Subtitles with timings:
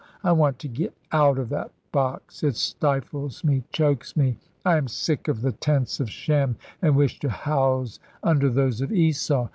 [0.23, 4.35] I want to get out of that box it stifles me, chokes me.
[4.65, 8.91] I am sick of the tents of Shem, and wish to house under those of
[8.91, 9.49] Esau.